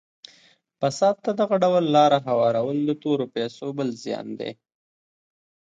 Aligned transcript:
فساد 0.79 1.15
ته 1.25 1.31
دغه 1.41 1.55
ډول 1.63 1.85
لاره 1.95 2.17
هوارول 2.27 2.77
د 2.85 2.91
تورو 3.03 3.25
پیسو 3.35 3.65
بل 3.77 3.89
زیان 4.03 4.27
دی. 4.39 4.51